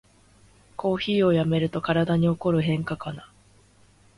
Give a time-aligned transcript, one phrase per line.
[0.77, 3.31] コーヒーをやめると体に起こる変化かな